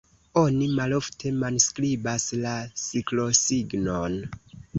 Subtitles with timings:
[0.39, 2.55] Oni malofte manskribas la
[2.85, 4.19] siklosignon.